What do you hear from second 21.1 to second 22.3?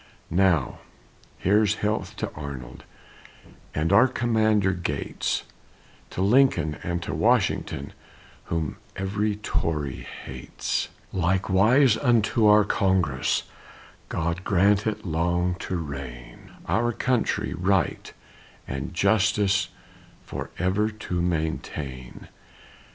maintain.